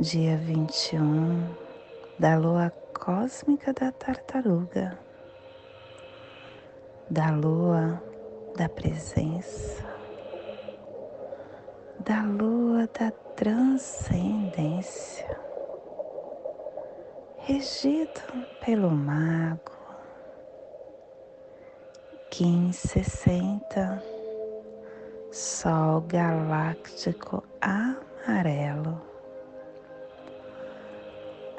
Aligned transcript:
dia 0.00 0.36
21 0.38 1.54
da 2.18 2.38
lua 2.38 2.72
cósmica 2.98 3.70
da 3.74 3.92
tartaruga, 3.92 4.98
da 7.10 7.30
lua 7.30 8.02
da 8.56 8.66
presença, 8.66 9.84
da 11.98 12.22
lua 12.22 12.88
da 12.98 13.10
transcendência, 13.36 15.38
regido 17.40 18.22
pelo 18.64 18.90
mago 18.90 19.78
sessenta 22.72 24.02
Sol 25.30 26.00
galáctico 26.00 27.44
amarelo, 27.60 29.09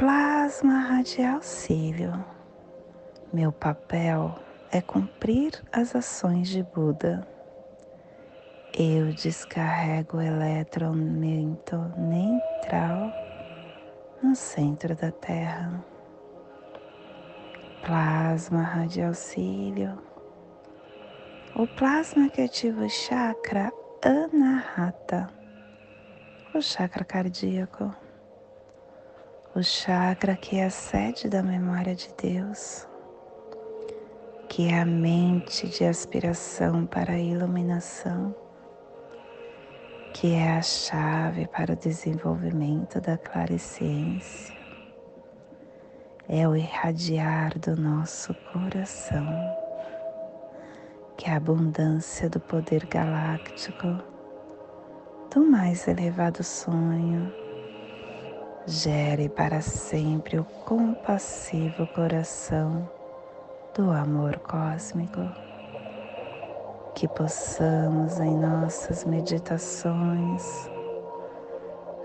plasma 0.02 0.80
radial 0.80 1.44
cílio. 1.44 2.25
Meu 3.31 3.52
papel 3.52 4.35
é 4.71 4.81
cumprir 4.81 5.52
as 5.71 5.95
ações 5.95 6.49
de 6.49 6.63
Buda. 6.63 7.27
Eu 8.73 9.13
descarrego 9.13 10.17
o 10.17 10.22
eletromento 10.22 11.78
neutral 11.95 13.13
no 14.23 14.35
centro 14.35 14.95
da 14.95 15.12
Terra. 15.12 15.85
Plasma 17.85 18.63
radial 18.63 19.13
cílio 19.13 20.00
o 21.53 21.68
plasma 21.68 22.28
que 22.28 22.41
ativa 22.41 22.85
o 22.85 22.89
chakra 22.89 23.72
Anahata, 24.01 25.29
o 26.56 26.62
chakra 26.62 27.03
cardíaco, 27.03 27.94
o 29.53 29.62
chakra 29.62 30.38
que 30.38 30.57
é 30.57 30.66
a 30.66 30.69
sede 30.69 31.28
da 31.28 31.44
memória 31.44 31.94
de 31.94 32.09
Deus, 32.22 32.88
que 34.47 34.69
é 34.69 34.79
a 34.79 34.85
mente 34.85 35.67
de 35.67 35.84
aspiração 35.84 36.85
para 36.85 37.13
a 37.13 37.19
iluminação, 37.19 38.34
que 40.13 40.34
é 40.34 40.57
a 40.57 40.62
chave 40.62 41.47
para 41.47 41.73
o 41.73 41.75
desenvolvimento 41.75 43.01
da 43.01 43.17
clareciência, 43.17 44.56
é 46.29 46.47
o 46.47 46.56
irradiar 46.56 47.59
do 47.59 47.75
nosso 47.75 48.33
coração 48.53 49.28
que 51.18 51.29
a 51.29 51.35
abundância 51.35 52.29
do 52.29 52.39
poder 52.39 52.85
galáctico 52.85 54.01
do 55.29 55.41
mais 55.45 55.89
elevado 55.89 56.41
sonho 56.41 57.41
gere 58.67 59.27
para 59.27 59.59
sempre 59.61 60.38
o 60.38 60.44
compassivo 60.44 61.88
coração 61.88 62.88
do 63.75 63.89
amor 63.89 64.38
cósmico. 64.39 65.22
Que 66.94 67.07
possamos 67.07 68.19
em 68.19 68.35
nossas 68.38 69.03
meditações 69.03 70.69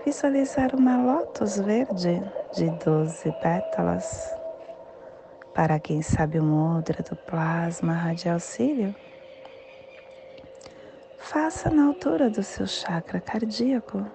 visualizar 0.03 0.73
uma 0.73 0.97
lótus 0.97 1.59
verde 1.59 2.23
de 2.55 2.69
doze 2.83 3.31
pétalas. 3.41 4.33
Para 5.53 5.79
quem 5.79 6.01
sabe 6.01 6.39
o 6.39 6.43
mudra 6.43 7.03
do 7.03 7.15
plasma 7.15 7.93
radial 7.93 8.39
cílio, 8.39 8.95
faça 11.17 11.69
na 11.69 11.85
altura 11.85 12.29
do 12.29 12.41
seu 12.41 12.65
chakra 12.65 13.19
cardíaco 13.19 14.05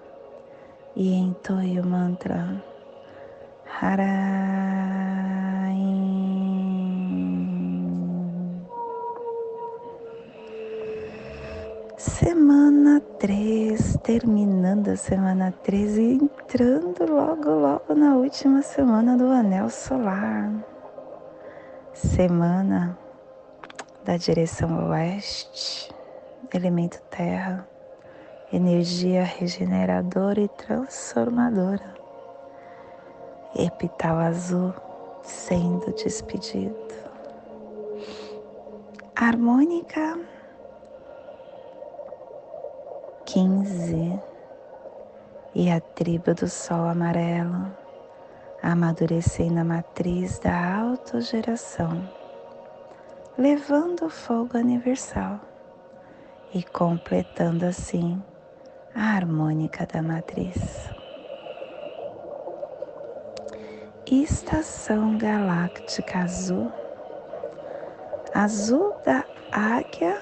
e 0.95 1.13
entoie 1.13 1.79
o 1.79 1.85
mantra 1.85 2.61
Haraim. 3.81 4.33
Semana 11.97 13.01
3, 13.19 13.97
terminando 14.03 14.89
a 14.89 14.95
semana 14.95 15.51
3 15.63 15.97
e 15.97 16.13
entrando 16.13 17.05
logo, 17.09 17.49
logo 17.49 17.95
na 17.95 18.15
última 18.15 18.61
semana 18.61 19.17
do 19.17 19.27
anel 19.27 19.69
solar. 19.69 20.51
Semana 21.93 22.97
da 24.03 24.17
direção 24.17 24.89
oeste 24.89 25.93
elemento 26.53 27.01
terra, 27.09 27.67
energia 28.53 29.23
regeneradora 29.23 30.39
e 30.39 30.47
transformadora. 30.47 31.95
Epital 33.55 34.17
azul 34.19 34.71
sendo 35.23 35.91
despedido. 35.93 36.77
Harmônica 39.15 40.19
15 43.25 44.19
e 45.55 45.71
a 45.71 45.79
tribo 45.79 46.35
do 46.35 46.47
sol 46.47 46.87
amarelo 46.87 47.75
amadurecendo 48.61 49.59
a 49.59 49.63
matriz 49.63 50.39
da 50.39 50.77
autogeração, 50.77 52.07
levando 53.37 54.05
o 54.05 54.09
fogo 54.09 54.57
universal 54.57 55.39
e 56.53 56.63
completando 56.63 57.65
assim 57.65 58.21
a 58.95 59.15
harmônica 59.15 59.85
da 59.85 60.01
matriz. 60.01 60.89
Estação 64.05 65.17
galáctica 65.17 66.19
azul, 66.19 66.71
azul 68.33 68.95
da 69.03 69.25
águia 69.51 70.21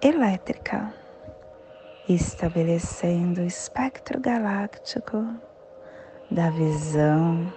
elétrica, 0.00 0.92
estabelecendo 2.08 3.42
o 3.42 3.46
espectro 3.46 4.20
galáctico 4.20 5.26
da 6.30 6.48
visão 6.50 7.52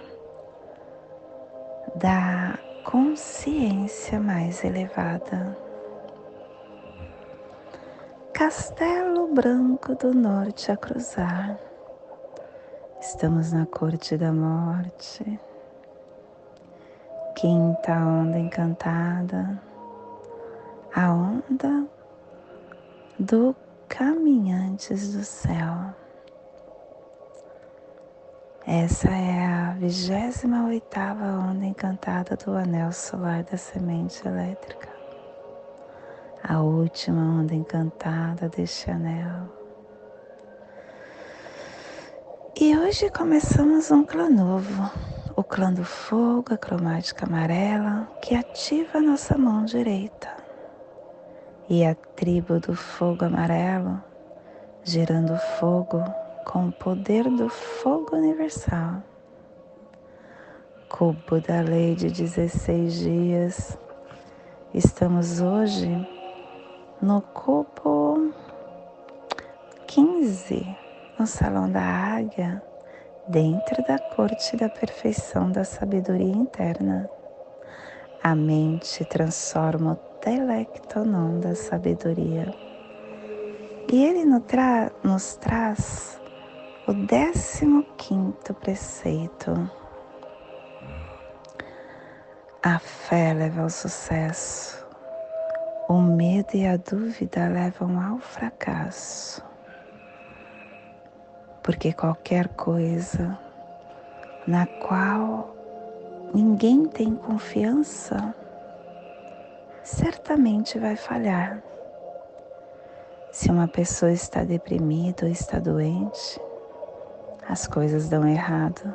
da 1.94 2.58
consciência 2.84 4.20
mais 4.20 4.62
elevada. 4.62 5.65
Castelo 8.36 9.28
Branco 9.28 9.94
do 9.94 10.12
Norte 10.12 10.70
a 10.70 10.76
cruzar. 10.76 11.58
Estamos 13.00 13.50
na 13.50 13.64
corte 13.64 14.18
da 14.18 14.30
morte. 14.30 15.40
Quinta 17.34 17.92
onda 17.94 18.38
encantada. 18.38 19.58
A 20.94 21.10
onda 21.14 21.86
do 23.18 23.56
caminhantes 23.88 25.14
do 25.14 25.24
céu. 25.24 25.94
Essa 28.66 29.08
é 29.08 29.46
a 29.46 29.70
vigésima 29.78 30.66
oitava 30.66 31.24
onda 31.24 31.64
encantada 31.64 32.36
do 32.36 32.54
anel 32.54 32.92
solar 32.92 33.42
da 33.44 33.56
semente 33.56 34.28
elétrica 34.28 34.85
a 36.48 36.60
última 36.60 37.40
onda 37.40 37.54
encantada 37.54 38.48
deste 38.48 38.88
anel. 38.88 39.48
E 42.58 42.76
hoje 42.78 43.10
começamos 43.10 43.90
um 43.90 44.04
clã 44.04 44.30
novo, 44.30 44.88
o 45.34 45.42
clã 45.42 45.72
do 45.72 45.84
fogo, 45.84 46.54
a 46.54 46.56
cromática 46.56 47.26
amarela, 47.26 48.08
que 48.22 48.36
ativa 48.36 48.98
a 48.98 49.02
nossa 49.02 49.36
mão 49.36 49.64
direita. 49.64 50.28
E 51.68 51.84
a 51.84 51.96
tribo 51.96 52.60
do 52.60 52.76
fogo 52.76 53.24
amarelo, 53.24 54.00
gerando 54.84 55.36
fogo 55.58 56.00
com 56.44 56.68
o 56.68 56.72
poder 56.72 57.28
do 57.28 57.48
fogo 57.48 58.14
universal. 58.14 59.02
Cubo 60.88 61.40
da 61.40 61.60
lei 61.60 61.96
de 61.96 62.08
16 62.08 62.94
dias, 62.94 63.78
estamos 64.72 65.40
hoje 65.40 66.15
no 67.00 67.20
cubo 67.20 68.32
15, 69.86 70.76
no 71.18 71.26
Salão 71.26 71.70
da 71.70 71.82
Águia, 71.82 72.62
dentro 73.28 73.82
da 73.86 73.98
corte 73.98 74.56
da 74.56 74.68
perfeição 74.68 75.50
da 75.50 75.64
sabedoria 75.64 76.32
interna. 76.32 77.08
A 78.22 78.34
mente 78.34 79.04
transforma 79.04 79.92
o 79.92 79.96
telectonon 80.20 81.38
da 81.38 81.54
sabedoria. 81.54 82.52
E 83.92 84.04
ele 84.04 84.24
nos, 84.24 84.42
tra 84.44 84.90
nos 85.04 85.36
traz 85.36 86.20
o 86.88 86.92
décimo 86.94 87.84
quinto 87.96 88.54
preceito. 88.54 89.70
A 92.62 92.78
fé 92.78 93.32
leva 93.34 93.62
ao 93.62 93.70
sucesso. 93.70 94.85
O 95.88 96.00
medo 96.00 96.54
e 96.54 96.66
a 96.66 96.76
dúvida 96.76 97.48
levam 97.48 98.00
ao 98.00 98.18
fracasso. 98.18 99.40
Porque 101.62 101.92
qualquer 101.92 102.48
coisa 102.48 103.38
na 104.46 104.66
qual 104.66 105.54
ninguém 106.32 106.86
tem 106.86 107.14
confiança, 107.14 108.34
certamente 109.82 110.78
vai 110.78 110.96
falhar. 110.96 111.62
Se 113.32 113.50
uma 113.50 113.68
pessoa 113.68 114.12
está 114.12 114.44
deprimida 114.44 115.26
ou 115.26 115.30
está 115.30 115.58
doente, 115.58 116.40
as 117.48 117.66
coisas 117.66 118.08
dão 118.08 118.26
errado. 118.26 118.94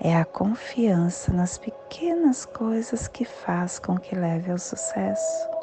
É 0.00 0.16
a 0.16 0.24
confiança 0.24 1.32
nas 1.32 1.56
pequenas 1.56 2.44
coisas 2.44 3.08
que 3.08 3.24
faz 3.24 3.78
com 3.78 3.96
que 3.96 4.14
leve 4.14 4.50
ao 4.50 4.58
sucesso. 4.58 5.53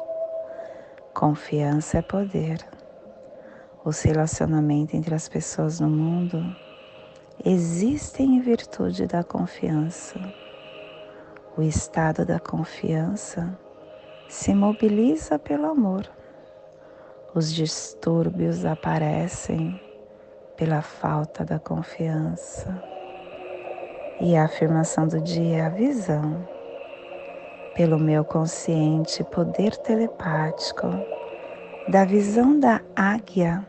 Confiança 1.14 1.98
é 1.98 2.02
poder. 2.02 2.66
O 3.84 3.90
relacionamento 3.90 4.96
entre 4.96 5.14
as 5.14 5.28
pessoas 5.28 5.78
no 5.78 5.90
mundo 5.90 6.56
existem 7.44 8.36
em 8.36 8.40
virtude 8.40 9.06
da 9.06 9.22
confiança. 9.22 10.18
O 11.54 11.60
estado 11.60 12.24
da 12.24 12.40
confiança 12.40 13.58
se 14.26 14.54
mobiliza 14.54 15.38
pelo 15.38 15.66
amor. 15.66 16.10
Os 17.34 17.52
distúrbios 17.52 18.64
aparecem 18.64 19.78
pela 20.56 20.80
falta 20.80 21.44
da 21.44 21.58
confiança. 21.58 22.82
E 24.18 24.34
a 24.34 24.44
afirmação 24.44 25.06
do 25.06 25.20
dia 25.20 25.58
é 25.58 25.60
a 25.60 25.68
visão 25.68 26.51
pelo 27.74 27.98
meu 27.98 28.24
consciente 28.24 29.24
poder 29.24 29.76
telepático, 29.76 30.88
da 31.88 32.04
visão 32.04 32.58
da 32.58 32.80
águia, 32.94 33.66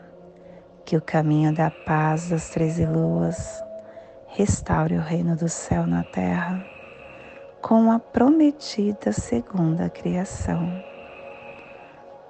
que 0.84 0.96
o 0.96 1.02
caminho 1.02 1.54
da 1.54 1.70
paz 1.70 2.28
das 2.28 2.50
treze 2.50 2.84
luas 2.84 3.62
restaure 4.26 4.96
o 4.96 5.00
reino 5.00 5.36
do 5.36 5.48
céu 5.48 5.86
na 5.86 6.02
terra 6.02 6.64
com 7.62 7.90
a 7.90 7.98
prometida 7.98 9.10
segunda 9.10 9.88
criação. 9.88 10.70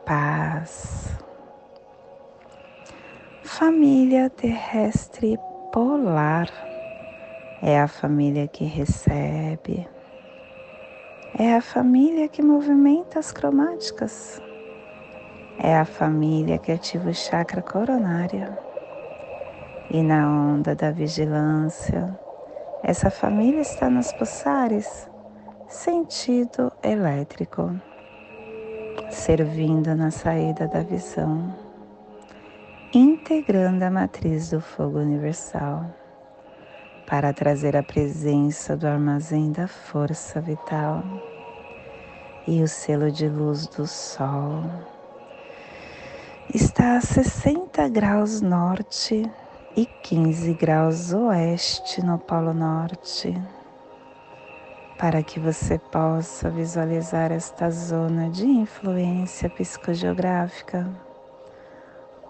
Paz. 0.07 1.19
Família 3.43 4.31
terrestre 4.31 5.37
polar 5.73 6.49
é 7.61 7.81
a 7.81 7.89
família 7.89 8.47
que 8.47 8.65
recebe, 8.65 9.89
é 11.37 11.57
a 11.57 11.61
família 11.61 12.29
que 12.29 12.41
movimenta 12.41 13.19
as 13.19 13.33
cromáticas. 13.33 14.41
É 15.59 15.77
a 15.77 15.85
família 15.85 16.59
que 16.59 16.71
ativa 16.71 17.11
o 17.11 17.15
chakra 17.15 17.61
coronário. 17.61 18.57
E 19.91 20.03
na 20.03 20.29
onda 20.29 20.77
da 20.77 20.93
vigilância, 20.93 22.17
essa 22.83 23.11
família 23.11 23.61
está 23.61 23.91
nos 23.91 24.13
pulsares, 24.13 25.11
sentido 25.69 26.73
elétrico, 26.83 27.75
servindo 29.11 29.95
na 29.97 30.13
saída 30.13 30.69
da 30.69 30.83
visão, 30.83 31.53
integrando 32.93 33.85
a 33.85 33.91
matriz 33.91 34.51
do 34.51 34.61
fogo 34.61 34.99
universal 34.99 35.85
para 37.07 37.33
trazer 37.33 37.77
a 37.77 37.83
presença 37.83 38.77
do 38.77 38.87
armazém 38.87 39.53
da 39.53 39.69
força 39.69 40.41
vital 40.41 41.03
e 42.47 42.63
o 42.63 42.69
selo 42.69 43.11
de 43.11 43.29
luz 43.29 43.67
do 43.67 43.87
Sol. 43.87 44.63
Está 46.53 46.97
a 46.97 47.01
60 47.01 47.89
graus 47.89 48.41
norte 48.41 49.31
e 49.77 49.87
15 49.87 50.55
graus 50.55 51.13
oeste 51.13 52.05
no 52.05 52.19
Polo 52.19 52.55
Norte, 52.55 53.35
para 54.99 55.23
que 55.23 55.39
você 55.39 55.79
possa 55.79 56.49
visualizar 56.49 57.33
esta 57.33 57.71
zona 57.71 58.31
de 58.31 58.47
influência 58.47 59.51
psicogeográfica. 59.51 60.89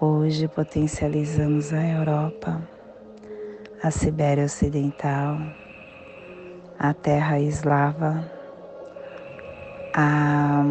Hoje 0.00 0.48
potencializamos 0.48 1.72
a 1.72 1.82
Europa 1.82 2.73
a 3.84 3.90
Sibéria 3.90 4.46
Ocidental, 4.46 5.38
a 6.78 6.94
Terra 6.94 7.38
Eslava, 7.38 8.24
a, 9.92 10.62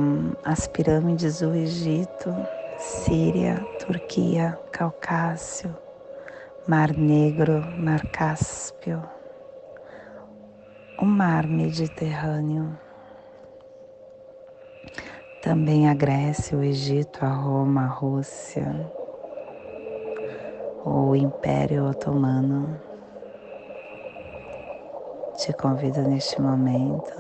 as 0.44 0.66
pirâmides 0.66 1.38
do 1.40 1.54
Egito, 1.54 2.36
Síria, 2.80 3.64
Turquia, 3.78 4.58
Caucásio, 4.72 5.78
Mar 6.68 6.92
Negro, 6.98 7.64
Mar 7.78 8.04
Cáspio, 8.08 9.04
o 10.98 11.06
Mar 11.06 11.46
Mediterrâneo. 11.46 12.76
Também 15.40 15.88
a 15.88 15.94
Grécia, 15.94 16.58
o 16.58 16.64
Egito, 16.64 17.24
a 17.24 17.30
Roma, 17.30 17.84
a 17.84 17.90
Rússia, 17.90 18.92
o 20.84 21.16
Império 21.16 21.86
Otomano 21.86 22.93
te 25.44 25.52
convido 25.52 26.02
neste 26.04 26.42
momento 26.42 27.12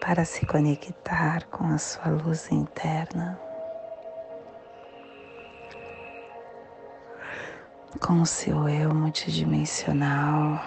para 0.00 0.24
se 0.24 0.44
conectar 0.44 1.46
com 1.46 1.64
a 1.66 1.78
sua 1.78 2.08
luz 2.08 2.50
interna, 2.50 3.38
com 8.00 8.20
o 8.20 8.26
seu 8.26 8.68
eu 8.68 8.92
multidimensional. 8.92 10.60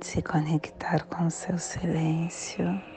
Se 0.00 0.22
conectar 0.22 1.04
com 1.08 1.26
o 1.26 1.30
seu 1.30 1.58
silêncio. 1.58 2.95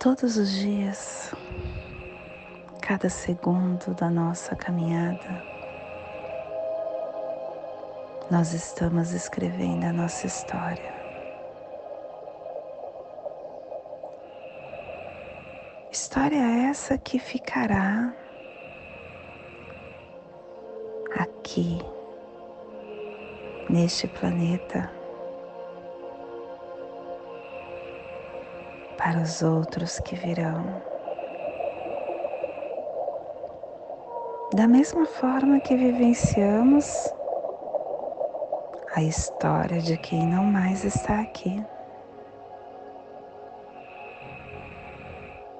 Todos 0.00 0.38
os 0.38 0.50
dias, 0.50 1.30
cada 2.80 3.10
segundo 3.10 3.94
da 3.94 4.08
nossa 4.08 4.56
caminhada, 4.56 5.44
nós 8.30 8.54
estamos 8.54 9.12
escrevendo 9.12 9.84
a 9.84 9.92
nossa 9.92 10.26
história. 10.26 10.94
História 15.92 16.70
essa 16.70 16.96
que 16.96 17.18
ficará 17.18 18.10
aqui 21.18 21.78
neste 23.68 24.08
planeta, 24.08 24.90
para 29.10 29.22
os 29.22 29.42
outros 29.42 29.98
que 29.98 30.14
virão. 30.14 30.80
Da 34.54 34.68
mesma 34.68 35.04
forma 35.04 35.58
que 35.58 35.76
vivenciamos 35.76 37.12
a 38.94 39.02
história 39.02 39.80
de 39.80 39.96
quem 39.96 40.28
não 40.28 40.44
mais 40.44 40.84
está 40.84 41.22
aqui. 41.22 41.60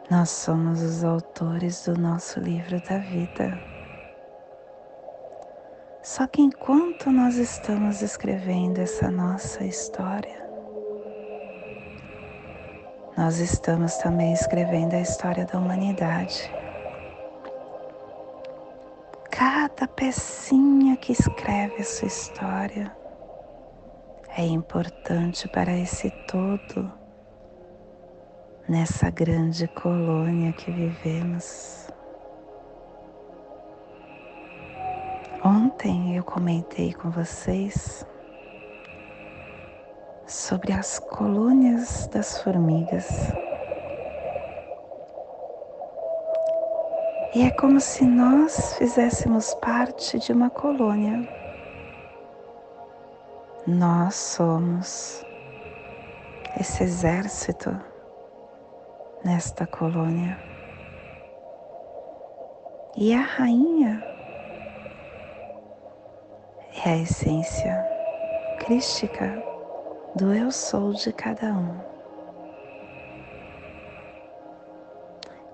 Nós 0.09 0.31
somos 0.31 0.81
os 0.81 1.03
autores 1.03 1.85
do 1.87 2.01
nosso 2.01 2.39
livro 2.39 2.81
da 2.83 2.99
vida. 2.99 3.59
Só 6.03 6.25
que 6.29 6.41
enquanto 6.41 7.11
nós 7.11 7.35
estamos 7.35 8.01
escrevendo 8.01 8.79
essa 8.79 9.11
nossa 9.11 9.65
história, 9.65 10.50
nós 13.17 13.39
estamos 13.39 13.97
também 13.97 14.33
escrevendo 14.33 14.95
a 14.95 15.01
história 15.01 15.45
da 15.45 15.59
humanidade. 15.59 16.51
Cada 19.31 19.89
pecinha 19.89 20.97
que 20.97 21.13
escreve 21.13 21.77
a 21.77 21.85
sua 21.85 22.09
história 22.09 22.97
é 24.37 24.45
importante 24.45 25.49
para 25.49 25.73
esse 25.77 26.11
todo 26.29 26.91
nessa 28.69 29.11
grande 29.11 29.67
colônia 29.67 30.53
que 30.53 30.71
vivemos. 30.71 31.89
Ontem 35.45 36.17
eu 36.17 36.23
comentei 36.23 36.93
com 36.93 37.11
vocês 37.11 38.07
sobre 40.41 40.73
as 40.73 40.99
colônias 40.99 42.07
das 42.07 42.43
formigas. 42.43 43.07
E 47.35 47.43
é 47.43 47.51
como 47.51 47.79
se 47.79 48.05
nós 48.05 48.75
fizéssemos 48.77 49.53
parte 49.57 50.19
de 50.19 50.33
uma 50.33 50.49
colônia. 50.49 51.29
Nós 53.67 54.15
somos 54.15 55.23
esse 56.59 56.85
exército 56.85 57.79
nesta 59.23 59.67
colônia. 59.67 60.39
E 62.97 63.13
a 63.13 63.21
rainha 63.21 64.03
é 66.85 66.91
a 66.91 66.97
essência 66.97 67.87
crística 68.59 69.51
do 70.15 70.33
eu 70.33 70.51
sou 70.51 70.93
de 70.93 71.13
cada 71.13 71.53
um. 71.53 71.79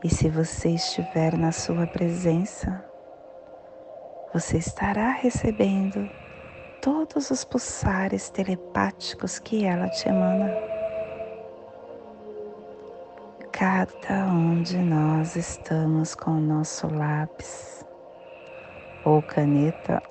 E 0.04 0.08
se 0.08 0.28
você 0.28 0.70
estiver 0.70 1.36
na 1.36 1.52
sua 1.52 1.86
presença, 1.86 2.84
você 4.32 4.58
estará 4.58 5.10
recebendo 5.10 6.08
todos 6.80 7.30
os 7.30 7.44
pulsares 7.44 8.30
telepáticos 8.30 9.38
que 9.38 9.64
ela 9.64 9.88
te 9.88 10.08
emana 10.08 10.76
cada 13.58 14.26
um 14.26 14.60
de 14.60 14.76
nós 14.76 15.34
estamos 15.34 16.14
com 16.14 16.32
o 16.32 16.40
nosso 16.40 16.86
lápis 16.88 17.82
ou 19.02 19.22
caneta 19.22 20.02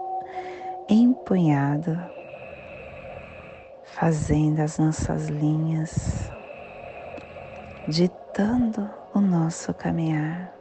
empunhado, 0.90 1.96
fazendo 3.98 4.60
as 4.60 4.78
nossas 4.78 5.28
linhas, 5.28 6.30
ditando 7.88 8.90
o 9.14 9.20
nosso 9.20 9.72
caminhar. 9.72 10.52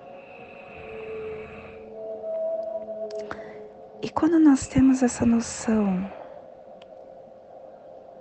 E 4.01 4.09
quando 4.09 4.39
nós 4.39 4.67
temos 4.67 5.03
essa 5.03 5.25
noção 5.25 6.09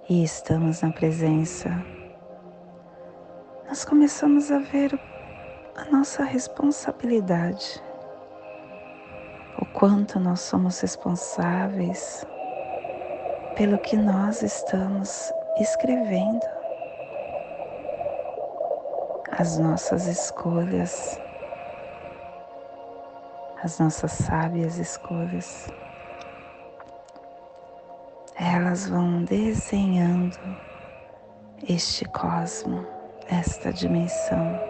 e 0.08 0.24
estamos 0.24 0.82
na 0.82 0.90
presença 0.90 1.70
nós 3.68 3.84
começamos 3.84 4.50
a 4.50 4.58
ver 4.58 4.98
a 5.76 5.84
nossa 5.86 6.24
responsabilidade, 6.24 7.82
o 9.58 9.64
quanto 9.66 10.18
nós 10.18 10.40
somos 10.40 10.80
responsáveis 10.80 12.26
pelo 13.56 13.78
que 13.78 13.96
nós 13.96 14.42
estamos 14.42 15.32
escrevendo, 15.58 16.44
as 19.38 19.58
nossas 19.58 20.06
escolhas, 20.06 21.20
as 23.62 23.78
nossas 23.78 24.12
sábias 24.12 24.78
escolhas. 24.78 25.68
Elas 28.36 28.88
vão 28.88 29.24
desenhando 29.24 30.38
este 31.68 32.04
cosmo 32.06 32.84
esta 33.28 33.72
dimensão. 33.72 34.60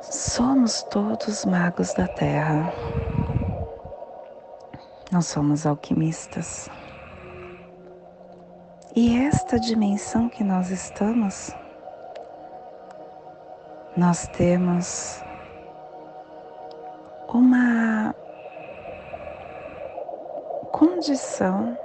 Somos 0.00 0.82
todos 0.84 1.44
magos 1.44 1.92
da 1.94 2.08
Terra. 2.08 2.72
Nós 5.12 5.26
somos 5.26 5.66
alquimistas. 5.66 6.70
E 8.96 9.14
esta 9.18 9.60
dimensão 9.60 10.26
que 10.26 10.42
nós 10.42 10.70
estamos, 10.70 11.54
nós 13.94 14.26
temos 14.28 15.22
uma 17.28 18.14
condição 20.72 21.76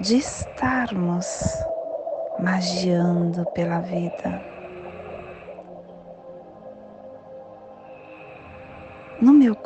de 0.00 0.16
estarmos 0.16 1.44
magiando 2.40 3.46
pela 3.52 3.78
vida. 3.78 4.53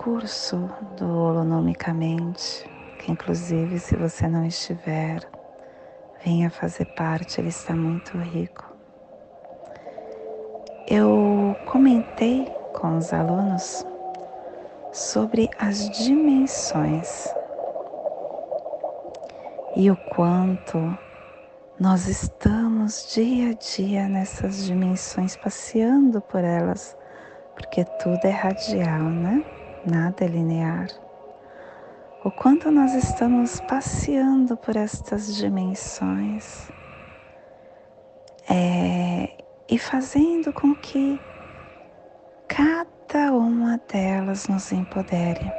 Curso 0.08 0.70
do 0.96 1.06
Holonomicamente, 1.06 2.66
que 2.98 3.12
inclusive 3.12 3.78
se 3.78 3.94
você 3.94 4.26
não 4.26 4.42
estiver, 4.46 5.20
venha 6.24 6.48
fazer 6.48 6.86
parte, 6.86 7.38
ele 7.38 7.50
está 7.50 7.76
muito 7.76 8.16
rico. 8.16 8.64
Eu 10.86 11.54
comentei 11.66 12.46
com 12.72 12.96
os 12.96 13.12
alunos 13.12 13.84
sobre 14.94 15.50
as 15.58 15.90
dimensões 15.90 17.28
e 19.76 19.90
o 19.90 19.96
quanto 20.14 20.96
nós 21.78 22.08
estamos 22.08 23.12
dia 23.12 23.50
a 23.50 23.52
dia 23.52 24.08
nessas 24.08 24.64
dimensões, 24.64 25.36
passeando 25.36 26.22
por 26.22 26.42
elas, 26.42 26.96
porque 27.54 27.84
tudo 27.84 28.24
é 28.24 28.30
radial, 28.30 29.02
né? 29.02 29.44
Nada 29.90 30.22
é 30.22 30.28
linear. 30.28 30.88
O 32.22 32.30
quanto 32.30 32.70
nós 32.70 32.92
estamos 32.92 33.58
passeando 33.60 34.54
por 34.54 34.76
estas 34.76 35.34
dimensões 35.34 36.70
é, 38.50 39.32
e 39.66 39.78
fazendo 39.78 40.52
com 40.52 40.74
que 40.74 41.18
cada 42.46 43.32
uma 43.32 43.80
delas 43.90 44.46
nos 44.46 44.70
empodere. 44.72 45.50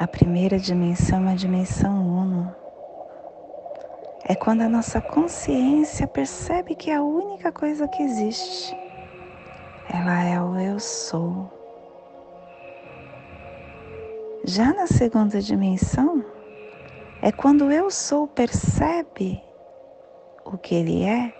A 0.00 0.06
primeira 0.08 0.58
dimensão 0.58 1.28
é 1.28 1.32
a 1.32 1.36
dimensão 1.36 2.04
uno. 2.04 2.52
É 4.24 4.34
quando 4.34 4.62
a 4.62 4.68
nossa 4.68 5.00
consciência 5.00 6.08
percebe 6.08 6.74
que 6.74 6.90
é 6.90 6.96
a 6.96 7.02
única 7.02 7.52
coisa 7.52 7.86
que 7.86 8.02
existe, 8.02 8.76
ela 9.88 10.22
é 10.24 10.40
o 10.40 10.58
eu 10.58 10.78
sou. 10.78 11.50
Já 14.44 14.72
na 14.72 14.86
segunda 14.86 15.40
dimensão, 15.40 16.24
é 17.20 17.30
quando 17.30 17.70
eu 17.70 17.90
sou 17.90 18.26
percebe 18.26 19.42
o 20.44 20.58
que 20.58 20.74
ele 20.74 21.04
é 21.04 21.32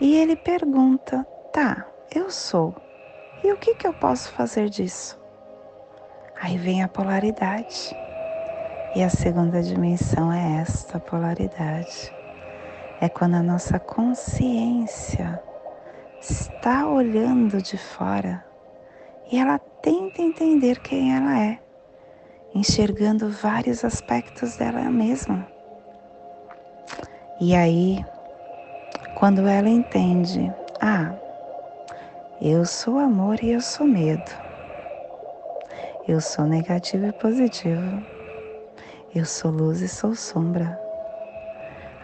e 0.00 0.14
ele 0.16 0.36
pergunta: 0.36 1.26
tá, 1.52 1.86
eu 2.14 2.30
sou, 2.30 2.74
e 3.42 3.52
o 3.52 3.56
que, 3.56 3.74
que 3.74 3.86
eu 3.86 3.94
posso 3.94 4.30
fazer 4.32 4.68
disso? 4.68 5.18
Aí 6.40 6.58
vem 6.58 6.82
a 6.82 6.88
polaridade. 6.88 7.96
E 8.94 9.02
a 9.02 9.08
segunda 9.08 9.62
dimensão 9.62 10.32
é 10.32 10.60
esta 10.60 11.00
polaridade. 11.00 12.14
É 13.00 13.08
quando 13.08 13.34
a 13.34 13.42
nossa 13.42 13.78
consciência 13.78 15.42
está 16.30 16.88
olhando 16.88 17.62
de 17.62 17.78
fora 17.78 18.44
e 19.30 19.38
ela 19.38 19.58
tenta 19.58 20.22
entender 20.22 20.80
quem 20.80 21.14
ela 21.14 21.40
é, 21.40 21.58
enxergando 22.54 23.30
vários 23.30 23.84
aspectos 23.84 24.56
dela 24.56 24.82
mesma. 24.90 25.46
E 27.40 27.54
aí, 27.54 28.04
quando 29.14 29.46
ela 29.46 29.68
entende, 29.68 30.52
ah, 30.80 31.14
eu 32.40 32.64
sou 32.64 32.98
amor 32.98 33.42
e 33.42 33.50
eu 33.50 33.60
sou 33.60 33.86
medo. 33.86 34.30
Eu 36.08 36.20
sou 36.20 36.44
negativo 36.44 37.06
e 37.06 37.12
positivo. 37.12 38.02
Eu 39.14 39.24
sou 39.24 39.50
luz 39.50 39.80
e 39.80 39.88
sou 39.88 40.14
sombra. 40.14 40.78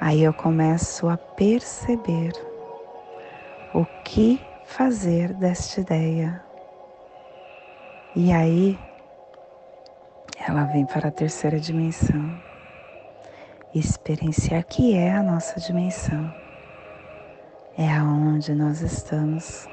Aí 0.01 0.23
eu 0.23 0.33
começo 0.33 1.09
a 1.09 1.17
perceber 1.17 2.52
o 3.75 3.87
que 4.05 4.41
fazer 4.65 5.33
desta 5.35 5.81
ideia. 5.81 6.43
E 8.15 8.33
aí 8.33 8.79
ela 10.47 10.65
vem 10.65 10.85
para 10.85 11.09
a 11.09 11.13
terceira 11.13 11.59
dimensão, 11.59 12.39
experienciar 13.75 14.65
que 14.65 14.95
é 14.95 15.13
a 15.13 15.23
nossa 15.23 15.59
dimensão, 15.61 16.33
é 17.79 17.89
aonde 17.89 18.55
nós 18.55 18.83
estamos. 18.83 19.67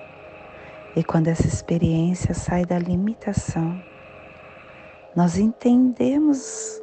E 0.96 1.04
quando 1.04 1.28
essa 1.28 1.48
experiência 1.48 2.34
sai 2.34 2.66
da 2.66 2.80
limitação, 2.80 3.82
nós 5.16 5.38
entendemos 5.38 6.82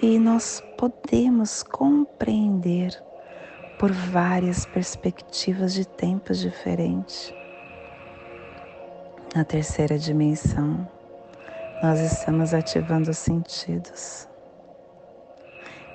e 0.00 0.18
nós 0.18 0.62
podemos 0.76 1.62
compreender 1.62 3.07
por 3.78 3.92
várias 3.92 4.66
perspectivas 4.66 5.72
de 5.72 5.86
tempos 5.86 6.38
diferentes. 6.38 7.32
Na 9.34 9.44
terceira 9.44 9.96
dimensão, 9.96 10.88
nós 11.80 12.00
estamos 12.00 12.52
ativando 12.52 13.10
os 13.10 13.18
sentidos. 13.18 14.28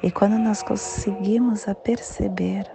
E 0.01 0.09
quando 0.11 0.39
nós 0.39 0.63
conseguimos 0.63 1.67
a 1.67 1.75
perceber 1.75 2.65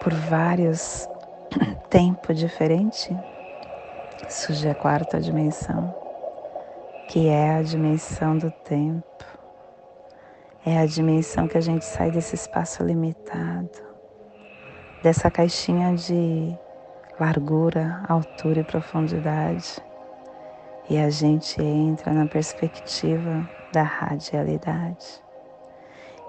por 0.00 0.12
vários 0.12 1.08
tempos 1.88 2.38
diferentes, 2.38 3.16
surge 4.28 4.68
a 4.68 4.74
quarta 4.74 5.18
dimensão, 5.18 5.94
que 7.08 7.28
é 7.28 7.54
a 7.54 7.62
dimensão 7.62 8.36
do 8.36 8.50
tempo. 8.50 9.33
É 10.66 10.78
a 10.78 10.86
dimensão 10.86 11.46
que 11.46 11.58
a 11.58 11.60
gente 11.60 11.84
sai 11.84 12.10
desse 12.10 12.34
espaço 12.34 12.82
limitado, 12.82 13.68
dessa 15.02 15.30
caixinha 15.30 15.94
de 15.94 16.58
largura, 17.20 18.02
altura 18.08 18.60
e 18.60 18.64
profundidade, 18.64 19.78
e 20.88 20.96
a 20.96 21.10
gente 21.10 21.60
entra 21.60 22.14
na 22.14 22.24
perspectiva 22.24 23.46
da 23.74 23.82
radialidade. 23.82 25.22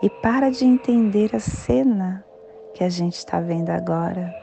E 0.02 0.10
para 0.10 0.52
de 0.52 0.66
entender 0.66 1.34
a 1.34 1.40
cena 1.40 2.22
que 2.74 2.84
a 2.84 2.90
gente 2.90 3.16
está 3.16 3.40
vendo 3.40 3.70
agora, 3.70 4.36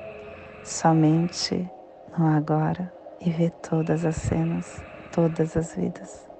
somente 0.65 1.71
no 2.17 2.29
agora, 2.29 2.91
e 3.21 3.29
ver 3.29 3.51
todas 3.61 4.07
as 4.07 4.17
cenas, 4.17 4.83
todas 5.13 5.55
as 5.55 5.75
vidas. 5.75 6.32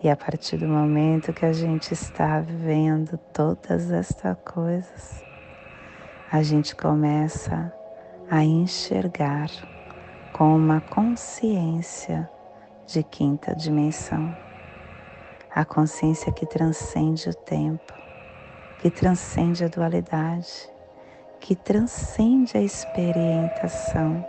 E 0.00 0.08
a 0.08 0.14
partir 0.14 0.58
do 0.58 0.68
momento 0.68 1.32
que 1.32 1.44
a 1.44 1.52
gente 1.52 1.92
está 1.92 2.40
vendo 2.40 3.18
todas 3.32 3.90
estas 3.90 4.36
coisas, 4.44 5.24
a 6.30 6.40
gente 6.40 6.76
começa 6.76 7.72
a 8.30 8.44
enxergar 8.44 9.50
com 10.32 10.54
uma 10.54 10.80
consciência 10.80 12.30
de 12.86 13.02
quinta 13.02 13.56
dimensão. 13.56 14.36
A 15.50 15.64
consciência 15.64 16.30
que 16.30 16.46
transcende 16.46 17.28
o 17.28 17.34
tempo, 17.34 17.92
que 18.78 18.90
transcende 18.90 19.64
a 19.64 19.68
dualidade, 19.68 20.70
que 21.40 21.56
transcende 21.56 22.56
a 22.56 22.60
experimentação. 22.60 24.24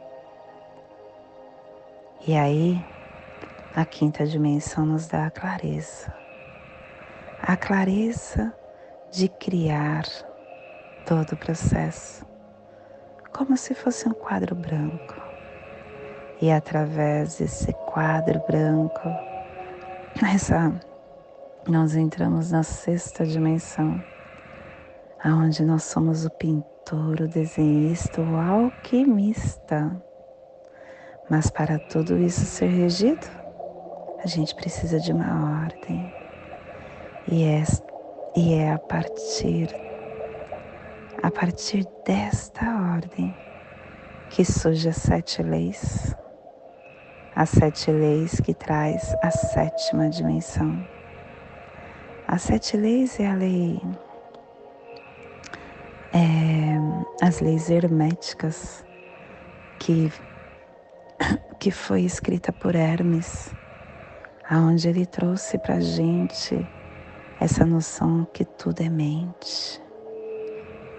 E 2.26 2.36
aí, 2.36 2.84
a 3.76 3.86
quinta 3.86 4.26
dimensão 4.26 4.86
nos 4.86 5.08
dá 5.08 5.28
a 5.28 5.32
clareza. 5.32 6.12
A 7.42 7.56
clareza 7.56 8.54
de 9.12 9.30
criar 9.30 10.04
todo 11.06 11.34
o 11.34 11.38
processo, 11.38 12.26
como 13.32 13.56
se 13.56 13.74
fosse 13.74 14.08
um 14.08 14.14
quadro 14.14 14.56
branco. 14.56 15.22
E 16.42 16.52
através 16.52 17.38
desse 17.38 17.72
quadro 17.74 18.42
branco, 18.48 19.10
essa, 20.34 20.74
nós 21.68 21.96
entramos 21.96 22.52
na 22.52 22.64
sexta 22.64 23.26
dimensão, 23.26 24.04
aonde 25.24 25.64
nós 25.64 25.84
somos 25.84 26.26
o 26.26 26.30
pintor, 26.32 27.22
o 27.22 27.28
desenhista, 27.28 28.22
o 28.22 28.36
alquimista. 28.36 29.92
Mas 31.30 31.50
para 31.50 31.78
tudo 31.78 32.18
isso 32.18 32.42
ser 32.46 32.68
regido, 32.68 33.39
a 34.24 34.28
gente 34.28 34.54
precisa 34.54 35.00
de 35.00 35.12
uma 35.14 35.64
ordem. 35.64 36.14
E 37.28 37.44
é, 37.44 37.64
e 38.36 38.54
é 38.54 38.74
a 38.74 38.80
partir 38.80 39.70
a 41.22 41.30
partir 41.30 41.86
desta 42.06 42.66
ordem 42.94 43.36
que 44.30 44.46
surge 44.46 44.88
as 44.88 44.96
sete 44.98 45.44
leis, 45.44 46.16
as 47.36 47.50
sete 47.50 47.92
leis 47.92 48.40
que 48.40 48.54
traz 48.54 49.14
a 49.22 49.30
sétima 49.30 50.10
dimensão. 50.10 50.88
As 52.28 52.44
sete 52.44 52.78
leis 52.78 53.20
é 53.20 53.28
a 53.28 53.34
lei, 53.34 53.82
é, 56.14 57.26
as 57.26 57.42
leis 57.42 57.70
herméticas 57.70 58.86
que, 59.78 60.12
que 61.60 61.72
foi 61.72 62.04
escrita 62.04 62.54
por 62.54 62.76
Hermes 62.76 63.54
aonde 64.50 64.90
ele 64.90 65.06
trouxe 65.06 65.60
para 65.60 65.80
gente 65.80 66.68
essa 67.40 67.66
noção 67.66 68.28
que 68.34 68.44
tudo 68.44 68.82
é 68.82 68.90
mente, 68.90 69.82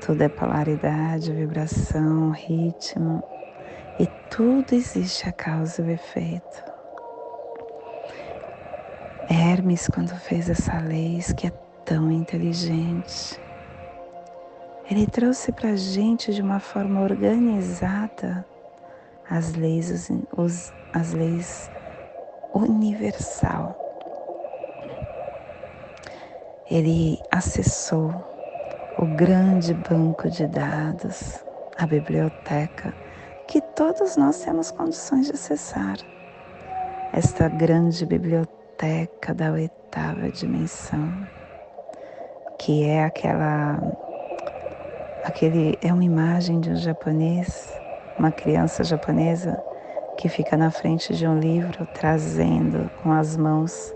tudo 0.00 0.22
é 0.22 0.28
polaridade, 0.28 1.32
vibração, 1.32 2.30
ritmo 2.30 3.22
e 3.98 4.06
tudo 4.30 4.72
existe 4.72 5.28
a 5.28 5.32
causa 5.32 5.82
e 5.82 5.84
o 5.84 5.90
efeito. 5.90 6.70
Hermes, 9.28 9.88
quando 9.88 10.14
fez 10.16 10.48
essa 10.48 10.78
lei, 10.78 11.20
que 11.36 11.48
é 11.48 11.50
tão 11.84 12.10
inteligente, 12.10 13.40
ele 14.88 15.06
trouxe 15.06 15.52
para 15.52 15.76
gente 15.76 16.32
de 16.32 16.40
uma 16.40 16.60
forma 16.60 17.00
organizada 17.00 18.46
as 19.28 19.54
leis, 19.54 19.90
os, 19.90 20.10
os, 20.36 20.72
as 20.92 21.12
leis 21.12 21.70
universal. 22.54 23.76
Ele 26.70 27.18
acessou 27.30 28.14
o 28.98 29.06
grande 29.16 29.74
banco 29.74 30.28
de 30.28 30.46
dados, 30.46 31.44
a 31.78 31.86
biblioteca, 31.86 32.94
que 33.48 33.60
todos 33.60 34.16
nós 34.16 34.44
temos 34.44 34.70
condições 34.70 35.26
de 35.26 35.32
acessar. 35.32 35.96
Esta 37.12 37.48
grande 37.48 38.06
biblioteca 38.06 39.34
da 39.34 39.50
oitava 39.50 40.30
dimensão, 40.30 41.12
que 42.58 42.84
é 42.84 43.04
aquela 43.04 43.80
aquele 45.24 45.76
é 45.82 45.92
uma 45.92 46.04
imagem 46.04 46.60
de 46.60 46.70
um 46.70 46.76
japonês, 46.76 47.72
uma 48.18 48.30
criança 48.30 48.84
japonesa 48.84 49.60
que 50.20 50.28
fica 50.28 50.54
na 50.54 50.70
frente 50.70 51.14
de 51.14 51.26
um 51.26 51.38
livro, 51.38 51.86
trazendo 51.94 52.90
com 53.02 53.10
as 53.10 53.38
mãos 53.38 53.94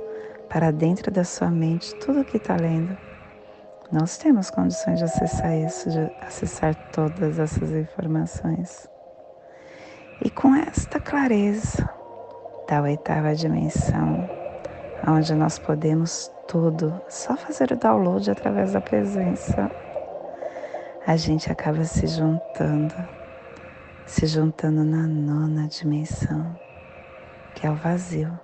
para 0.49 0.71
dentro 0.71 1.11
da 1.11 1.23
sua 1.23 1.51
mente 1.51 1.95
tudo 1.97 2.23
o 2.23 2.25
que 2.25 2.39
está 2.39 2.57
lendo. 2.57 2.97
Nós 3.93 4.17
temos 4.17 4.49
condições 4.49 5.01
de 5.01 5.05
acessar 5.05 5.55
isso, 5.55 5.91
de 5.91 6.11
acessar 6.23 6.75
todas 6.93 7.39
essas 7.39 7.71
informações. 7.73 8.89
E 10.25 10.31
com 10.31 10.55
esta 10.55 10.99
clareza 10.99 11.87
da 12.67 12.81
oitava 12.81 13.35
dimensão, 13.35 14.27
onde 15.07 15.35
nós 15.35 15.59
podemos 15.59 16.33
tudo, 16.49 16.99
só 17.07 17.37
fazer 17.37 17.71
o 17.71 17.77
download 17.77 18.31
através 18.31 18.73
da 18.73 18.81
presença, 18.81 19.71
a 21.07 21.17
gente 21.19 21.53
acaba 21.53 21.85
se 21.85 22.07
juntando 22.07 22.95
se 24.07 24.27
juntando 24.27 24.85
na 24.85 25.07
nona 25.07 25.69
dimensão, 25.69 26.59
que 27.55 27.67
é 27.67 27.71
o 27.71 27.75
vazio. 27.75 28.39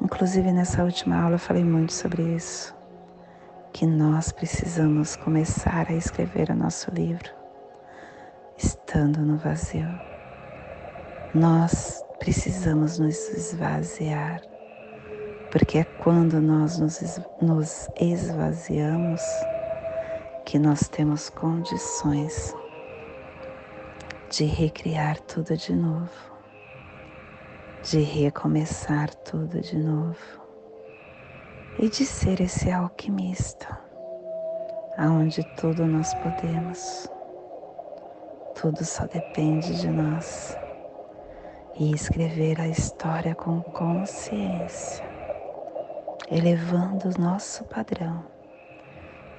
Inclusive 0.00 0.52
nessa 0.52 0.84
última 0.84 1.20
aula 1.20 1.34
eu 1.34 1.40
falei 1.40 1.64
muito 1.64 1.92
sobre 1.92 2.22
isso, 2.34 2.74
que 3.72 3.86
nós 3.86 4.32
precisamos 4.32 5.16
começar 5.16 5.86
a 5.88 5.94
escrever 5.94 6.50
o 6.50 6.56
nosso 6.56 6.90
livro, 6.90 7.38
habitando 8.88 9.20
no 9.20 9.36
vazio. 9.36 9.88
Nós 11.34 12.02
precisamos 12.18 12.98
nos 12.98 13.16
esvaziar, 13.28 14.40
porque 15.50 15.78
é 15.78 15.84
quando 15.84 16.40
nós 16.40 16.78
nos, 16.78 17.20
nos 17.40 17.88
esvaziamos 18.00 19.20
que 20.46 20.58
nós 20.58 20.88
temos 20.88 21.28
condições 21.28 22.54
de 24.30 24.44
recriar 24.44 25.18
tudo 25.20 25.56
de 25.56 25.74
novo, 25.74 26.10
de 27.82 28.00
recomeçar 28.00 29.14
tudo 29.14 29.60
de 29.60 29.78
novo. 29.78 30.46
E 31.78 31.88
de 31.88 32.04
ser 32.04 32.40
esse 32.40 32.70
alquimista, 32.72 33.80
aonde 34.98 35.44
tudo 35.56 35.86
nós 35.86 36.12
podemos, 36.14 37.08
tudo 38.60 38.84
só 38.84 39.06
depende 39.06 39.80
de 39.80 39.88
nós. 39.88 40.58
E 41.76 41.92
escrever 41.94 42.60
a 42.60 42.66
história 42.66 43.32
com 43.32 43.62
consciência, 43.62 45.08
elevando 46.28 47.10
o 47.10 47.20
nosso 47.20 47.64
padrão, 47.66 48.24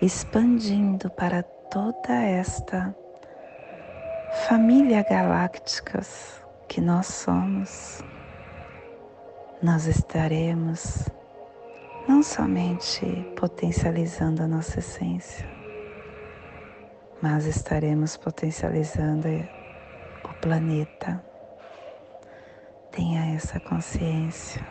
expandindo 0.01 1.09
para 1.09 1.43
toda 1.43 2.13
esta 2.13 2.95
família 4.31 5.03
galácticas 5.03 6.41
que 6.67 6.79
nós 6.79 7.07
somos, 7.07 8.03
nós 9.61 9.85
estaremos 9.87 11.09
não 12.07 12.21
somente 12.21 13.05
potencializando 13.35 14.43
a 14.43 14.47
nossa 14.47 14.79
essência, 14.79 15.47
mas 17.21 17.45
estaremos 17.45 18.17
potencializando 18.17 19.27
o 20.23 20.33
planeta. 20.41 21.23
Tenha 22.91 23.35
essa 23.35 23.59
consciência 23.59 24.65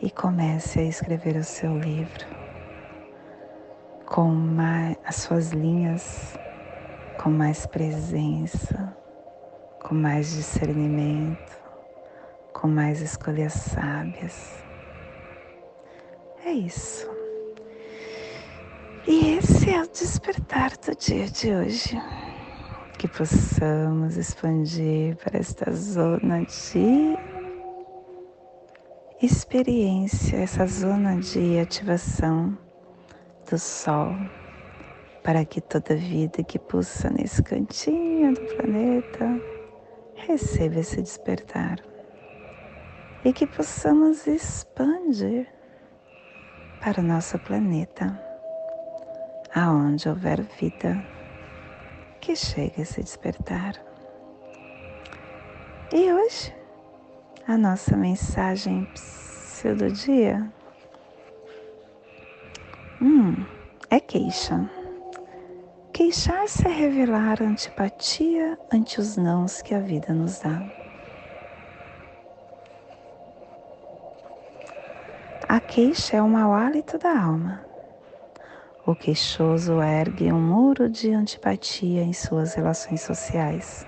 e 0.00 0.10
comece 0.10 0.80
a 0.80 0.84
escrever 0.84 1.36
o 1.36 1.44
seu 1.44 1.78
livro 1.78 2.26
com 4.06 4.56
as 5.04 5.16
suas 5.16 5.50
linhas 5.52 6.36
com 7.24 7.30
mais 7.30 7.64
presença, 7.64 8.94
com 9.82 9.94
mais 9.94 10.30
discernimento, 10.34 11.58
com 12.52 12.68
mais 12.68 13.00
escolhas 13.00 13.54
sábias. 13.54 14.62
É 16.44 16.52
isso. 16.52 17.08
E 19.06 19.38
esse 19.38 19.70
é 19.70 19.82
o 19.82 19.88
despertar 19.88 20.72
do 20.76 20.94
dia 20.94 21.24
de 21.24 21.50
hoje. 21.50 21.98
Que 22.98 23.08
possamos 23.08 24.18
expandir 24.18 25.16
para 25.16 25.38
esta 25.38 25.72
zona 25.72 26.44
de 26.44 27.16
experiência, 29.22 30.36
essa 30.36 30.66
zona 30.66 31.18
de 31.20 31.58
ativação 31.58 32.58
do 33.50 33.58
Sol 33.58 34.14
para 35.24 35.44
que 35.46 35.60
toda 35.60 35.96
vida 35.96 36.44
que 36.44 36.58
pulsa 36.58 37.08
nesse 37.08 37.42
cantinho 37.42 38.34
do 38.34 38.42
planeta 38.42 39.40
receba 40.14 40.80
esse 40.80 41.00
despertar 41.00 41.78
e 43.24 43.32
que 43.32 43.46
possamos 43.46 44.26
expandir 44.26 45.48
para 46.78 47.00
o 47.00 47.02
nosso 47.02 47.38
planeta, 47.38 48.20
aonde 49.54 50.06
houver 50.10 50.42
vida, 50.60 51.02
que 52.20 52.36
chegue 52.36 52.82
esse 52.82 53.02
despertar. 53.02 53.82
E 55.90 56.12
hoje, 56.12 56.54
a 57.48 57.56
nossa 57.56 57.96
mensagem 57.96 58.86
do 59.78 59.90
dia 59.90 60.46
hum, 63.00 63.34
é 63.88 63.98
queixa. 63.98 64.83
Queixar-se 66.04 66.68
é 66.68 66.70
revelar 66.70 67.42
antipatia 67.42 68.58
ante 68.70 69.00
os 69.00 69.16
nãos 69.16 69.62
que 69.62 69.74
a 69.74 69.80
vida 69.80 70.12
nos 70.12 70.38
dá. 70.38 70.62
A 75.48 75.58
queixa 75.60 76.18
é 76.18 76.22
o 76.22 76.28
mau 76.28 76.52
hálito 76.52 76.98
da 76.98 77.18
alma. 77.18 77.64
O 78.84 78.94
queixoso 78.94 79.80
ergue 79.80 80.30
um 80.30 80.38
muro 80.38 80.90
de 80.90 81.10
antipatia 81.10 82.02
em 82.02 82.12
suas 82.12 82.52
relações 82.52 83.00
sociais. 83.00 83.86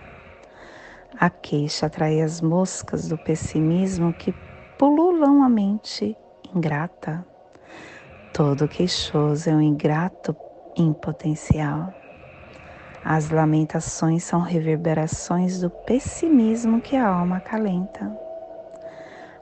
A 1.20 1.28
queixa 1.28 1.84
atrai 1.84 2.22
as 2.22 2.40
moscas 2.40 3.10
do 3.10 3.18
pessimismo 3.18 4.14
que 4.14 4.32
pululam 4.78 5.42
a 5.42 5.50
mente 5.50 6.16
ingrata. 6.54 7.26
Todo 8.32 8.66
queixoso 8.66 9.50
é 9.50 9.54
um 9.54 9.60
ingrato 9.60 10.34
em 10.78 10.94
potencial. 10.94 12.05
As 13.08 13.30
lamentações 13.30 14.24
são 14.24 14.40
reverberações 14.40 15.60
do 15.60 15.70
pessimismo 15.70 16.80
que 16.80 16.96
a 16.96 17.06
alma 17.06 17.36
acalenta. 17.36 18.12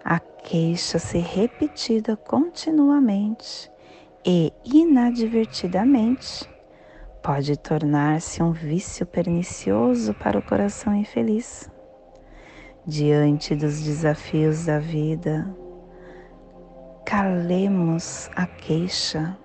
A 0.05 0.21
queixa 0.21 0.99
se 0.99 1.17
repetida 1.17 2.15
continuamente 2.15 3.73
e 4.23 4.53
inadvertidamente 4.67 6.47
pode 7.23 7.57
tornar-se 7.57 8.43
um 8.43 8.53
vício 8.53 9.07
pernicioso 9.07 10.13
para 10.13 10.39
o 10.39 10.43
coração 10.43 10.95
infeliz. 10.95 11.71
Diante 12.87 13.57
dos 13.57 13.81
desafios 13.81 14.67
da 14.67 14.79
vida, 14.79 15.49
calemos 17.07 18.29
a 18.37 18.45
queixa 18.45 19.39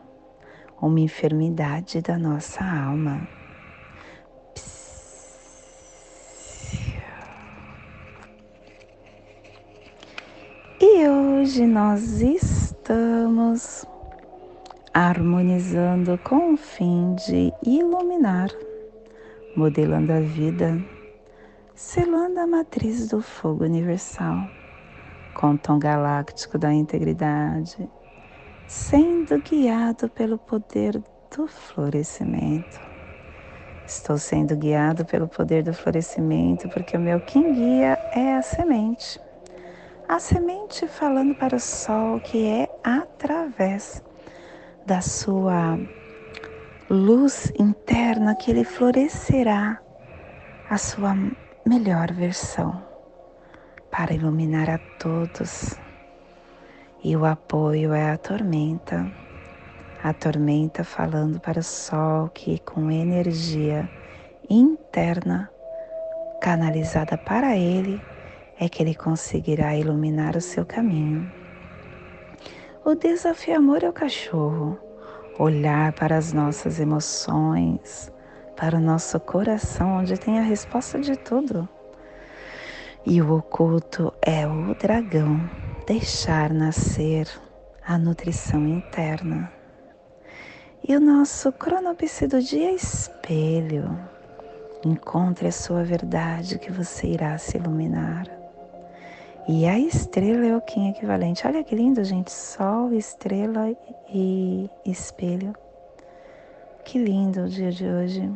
uma 0.82 0.99
enfermidade 0.99 2.01
da 2.01 2.17
nossa 2.17 2.62
alma. 2.62 3.38
Hoje 11.50 11.66
nós 11.66 12.22
estamos 12.22 13.84
harmonizando 14.94 16.16
com 16.20 16.54
o 16.54 16.58
fim 16.58 17.16
de 17.16 17.52
iluminar, 17.66 18.50
modelando 19.56 20.14
a 20.14 20.20
vida, 20.20 20.80
selando 21.74 22.40
a 22.40 22.46
matriz 22.46 23.08
do 23.08 23.20
fogo 23.20 23.64
universal, 23.64 24.48
com 25.34 25.54
o 25.54 25.58
tom 25.58 25.80
galáctico 25.80 26.60
da 26.60 26.72
integridade 26.72 27.90
sendo 28.68 29.42
guiado 29.42 30.08
pelo 30.08 30.38
poder 30.38 31.02
do 31.36 31.48
florescimento. 31.48 32.80
Estou 33.88 34.20
sendo 34.20 34.56
guiado 34.56 35.04
pelo 35.04 35.28
poder 35.28 35.64
do 35.64 35.74
florescimento 35.74 36.70
porque 36.70 36.96
o 36.96 37.02
meu 37.02 37.20
quem 37.20 37.52
guia 37.54 37.98
é 38.14 38.36
a 38.36 38.44
semente. 38.44 39.20
A 40.10 40.17
semente 40.17 40.88
falando 40.88 41.36
para 41.36 41.56
o 41.56 41.60
sol 41.60 42.19
que 42.19 42.48
é 42.48 42.67
através 42.84 44.04
da 44.84 45.02
sua 45.02 45.80
luz 46.89 47.54
interna 47.60 48.34
que 48.34 48.50
ele 48.50 48.63
florescerá 48.63 49.80
a 50.67 50.78
sua 50.80 51.15
melhor 51.63 52.12
versão 52.12 52.84
para 53.91 54.12
iluminar 54.12 54.67
a 54.67 54.80
todos 54.98 55.80
e 57.04 57.15
o 57.15 57.24
apoio 57.24 57.93
é 57.93 58.10
a 58.10 58.17
tormenta. 58.17 59.12
A 60.04 60.12
tormenta 60.12 60.84
falando 60.84 61.39
para 61.39 61.60
o 61.60 61.63
sol 61.63 62.30
que, 62.30 62.58
com 62.58 62.89
energia 62.89 63.88
interna 64.50 65.52
canalizada 66.41 67.15
para 67.15 67.56
ele, 67.56 68.09
é 68.60 68.67
que 68.67 68.84
ele 68.84 68.93
conseguirá 68.93 69.76
iluminar 69.76 70.36
o 70.36 70.41
seu 70.41 70.65
caminho. 70.65 71.32
O 72.84 72.93
desafio 72.93 73.56
amor 73.56 73.84
é 73.84 73.89
o 73.89 73.93
cachorro, 73.93 74.78
olhar 75.38 75.93
para 75.93 76.17
as 76.17 76.34
nossas 76.34 76.80
emoções, 76.80 78.12
para 78.58 78.78
o 78.78 78.82
nosso 78.82 79.17
coração, 79.19 80.00
onde 80.00 80.17
tem 80.17 80.39
a 80.39 80.43
resposta 80.43 81.00
de 81.00 81.15
tudo. 81.15 81.67
E 83.06 83.22
o 83.22 83.38
oculto 83.38 84.13
é 84.22 84.45
o 84.45 84.76
dragão, 84.76 85.39
deixar 85.88 86.52
nascer 86.52 87.30
a 87.86 87.98
nutrição 87.98 88.67
interna. 88.67 89.52
E 90.86 90.95
o 90.95 91.00
nosso 91.00 91.52
cronopse 91.54 92.28
do 92.28 92.41
dia 92.41 92.72
é 92.72 92.74
espelho. 92.74 93.98
Encontre 94.86 95.48
a 95.48 95.52
sua 95.52 95.84
verdade 95.84 96.58
que 96.60 96.72
você 96.72 97.08
irá 97.08 97.38
se 97.38 97.58
iluminar. 97.58 98.38
E 99.47 99.65
a 99.65 99.80
estrela 99.80 100.45
é 100.45 100.56
o 100.56 100.62
Kim 100.62 100.89
equivalente. 100.89 101.47
Olha 101.47 101.63
que 101.63 101.75
lindo, 101.75 102.04
gente. 102.04 102.32
Sol, 102.32 102.93
estrela 102.93 103.75
e 104.08 104.69
espelho. 104.86 105.54
Que 106.86 106.99
lindo 106.99 107.41
o 107.45 107.49
dia 107.49 107.71
de 107.71 107.86
hoje. 107.88 108.32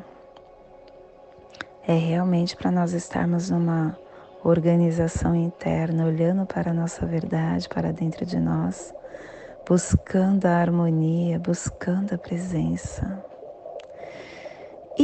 é 1.88 1.94
realmente 1.96 2.56
para 2.56 2.72
nós 2.72 2.94
estarmos 2.94 3.50
numa 3.50 3.98
organização 4.44 5.36
interna, 5.36 6.06
olhando 6.06 6.46
para 6.46 6.72
a 6.72 6.74
nossa 6.74 7.06
verdade, 7.06 7.68
para 7.68 7.92
dentro 7.92 8.26
de 8.26 8.40
nós, 8.40 8.94
buscando 9.68 10.46
a 10.46 10.58
harmonia, 10.58 11.40
buscando 11.40 12.14
a 12.14 12.18
presença. 12.18 13.24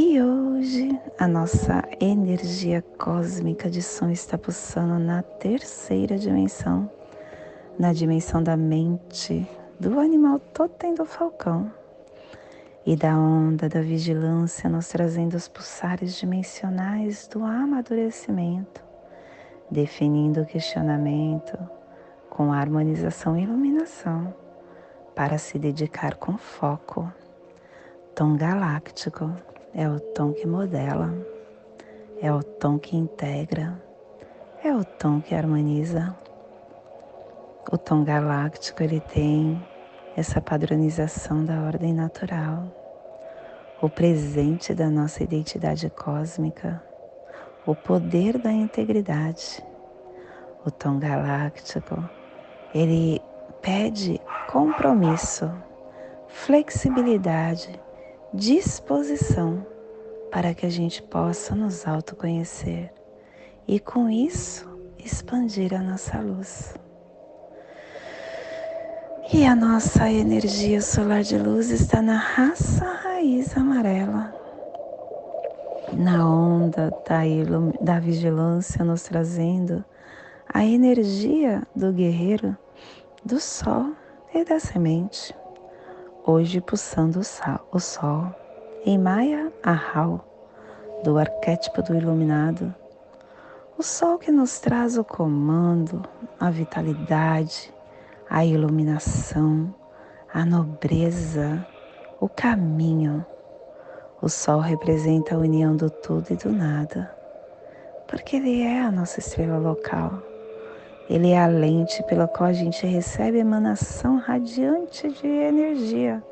E 0.02 0.18
hoje 0.18 0.98
a 1.18 1.28
nossa 1.28 1.86
energia 2.00 2.80
cósmica 2.96 3.68
de 3.68 3.82
som 3.82 4.08
está 4.08 4.38
pulsando 4.38 4.98
na 4.98 5.20
terceira 5.20 6.16
dimensão, 6.16 6.90
na 7.78 7.92
dimensão 7.92 8.42
da 8.42 8.56
mente 8.56 9.46
do 9.78 10.00
animal 10.00 10.38
totem 10.38 10.94
do 10.94 11.04
falcão 11.04 11.70
e 12.86 12.96
da 12.96 13.14
onda 13.14 13.68
da 13.68 13.82
vigilância, 13.82 14.70
nos 14.70 14.88
trazendo 14.88 15.36
os 15.36 15.48
pulsares 15.48 16.16
dimensionais 16.16 17.28
do 17.28 17.44
amadurecimento, 17.44 18.82
definindo 19.70 20.40
o 20.40 20.46
questionamento 20.46 21.58
com 22.30 22.54
harmonização 22.54 23.36
e 23.36 23.42
iluminação, 23.42 24.34
para 25.14 25.36
se 25.36 25.58
dedicar 25.58 26.14
com 26.14 26.38
foco. 26.38 27.12
Tom 28.14 28.34
galáctico 28.34 29.30
é 29.74 29.88
o 29.88 30.00
tom 30.00 30.32
que 30.32 30.46
modela, 30.46 31.14
é 32.20 32.32
o 32.32 32.42
tom 32.42 32.78
que 32.78 32.96
integra, 32.96 33.80
é 34.62 34.74
o 34.74 34.84
tom 34.84 35.20
que 35.20 35.34
harmoniza. 35.34 36.16
O 37.70 37.78
tom 37.78 38.02
galáctico 38.02 38.82
ele 38.82 39.00
tem 39.00 39.62
essa 40.16 40.40
padronização 40.40 41.44
da 41.44 41.62
ordem 41.62 41.94
natural, 41.94 42.64
o 43.80 43.88
presente 43.88 44.74
da 44.74 44.90
nossa 44.90 45.22
identidade 45.22 45.88
cósmica, 45.88 46.82
o 47.64 47.74
poder 47.74 48.38
da 48.38 48.52
integridade. 48.52 49.64
O 50.66 50.70
tom 50.70 50.98
galáctico, 50.98 51.96
ele 52.74 53.22
pede 53.62 54.20
compromisso, 54.50 55.50
flexibilidade, 56.26 57.80
disposição 58.32 59.66
para 60.30 60.54
que 60.54 60.64
a 60.64 60.70
gente 60.70 61.02
possa 61.02 61.54
nos 61.54 61.86
autoconhecer 61.86 62.92
e 63.66 63.80
com 63.80 64.08
isso 64.08 64.68
expandir 64.98 65.74
a 65.74 65.80
nossa 65.80 66.18
luz. 66.20 66.74
E 69.32 69.44
a 69.44 69.54
nossa 69.54 70.10
energia 70.10 70.80
solar 70.80 71.22
de 71.22 71.38
luz 71.38 71.70
está 71.70 72.02
na 72.02 72.16
raça 72.16 72.84
raiz 72.84 73.56
amarela, 73.56 74.34
na 75.92 76.28
onda 76.28 76.90
da, 76.90 77.20
da 77.80 78.00
vigilância, 78.00 78.84
nos 78.84 79.02
trazendo 79.02 79.84
a 80.52 80.64
energia 80.64 81.62
do 81.74 81.92
guerreiro, 81.92 82.56
do 83.24 83.38
sol 83.38 83.92
e 84.34 84.44
da 84.44 84.58
semente. 84.58 85.34
Hoje 86.32 86.60
pulsando 86.60 87.18
o, 87.72 87.80
sol 87.80 88.32
em 88.86 88.96
Maya 88.96 89.52
Ahau, 89.64 90.24
do 91.02 91.18
arquétipo 91.18 91.82
do 91.82 91.92
iluminado. 91.92 92.72
O 93.76 93.82
sol 93.82 94.16
que 94.16 94.30
nos 94.30 94.60
traz 94.60 94.96
o 94.96 95.02
comando, 95.02 96.00
a 96.38 96.48
vitalidade, 96.48 97.74
a 98.30 98.44
iluminação, 98.44 99.74
a 100.32 100.44
nobreza, 100.44 101.66
o 102.20 102.28
caminho. 102.28 103.26
O 104.22 104.28
sol 104.28 104.60
representa 104.60 105.34
a 105.34 105.38
união 105.38 105.74
do 105.74 105.90
tudo 105.90 106.30
e 106.30 106.36
do 106.36 106.52
nada, 106.52 107.12
porque 108.06 108.36
ele 108.36 108.62
é 108.62 108.80
a 108.80 108.92
nossa 108.92 109.18
estrela 109.18 109.58
local. 109.58 110.29
Ele 111.10 111.32
é 111.32 111.42
a 111.42 111.48
lente 111.48 112.04
pela 112.04 112.28
qual 112.28 112.50
a 112.50 112.52
gente 112.52 112.86
recebe 112.86 113.38
emanação 113.38 114.18
radiante 114.18 115.08
de 115.08 115.26
energia. 115.26 116.22